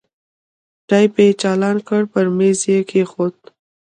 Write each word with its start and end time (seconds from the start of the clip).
ټېپ 0.87 1.13
يې 1.23 1.27
چالان 1.41 1.77
کړ 1.87 2.01
پر 2.13 2.25
ميز 2.37 2.59
يې 2.71 2.79
کښېښود. 2.89 3.35